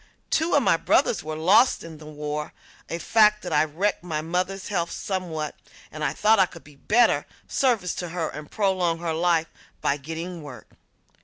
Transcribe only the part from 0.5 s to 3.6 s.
of my brothers were lost in the war, a fact